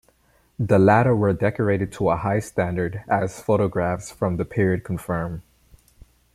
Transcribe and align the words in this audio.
The 0.57 0.79
latter 0.79 1.15
were 1.15 1.31
decorated 1.31 1.91
to 1.91 2.09
a 2.09 2.15
high 2.15 2.39
standard, 2.39 3.03
as 3.07 3.39
photographs 3.39 4.09
from 4.11 4.37
the 4.37 4.45
period 4.45 4.83
confirm. 4.83 5.43